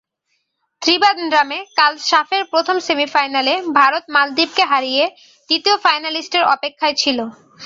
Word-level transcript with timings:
ত্রিবান্দ্রামে 0.81 1.59
কাল 1.77 1.93
সাফের 2.09 2.43
প্রথম 2.51 2.77
সেমিফাইনালে 2.87 3.53
ভারত 3.79 4.03
মালদ্বীপকে 4.15 4.63
হারিয়ে 4.71 5.03
দ্বিতীয় 5.49 5.75
ফাইনালিস্টের 5.85 6.43
অপেক্ষায় 6.53 6.95
ছিল। 7.01 7.17